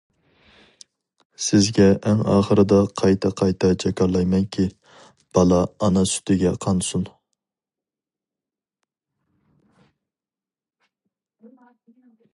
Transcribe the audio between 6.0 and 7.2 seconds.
سۈتىگە قانسۇن.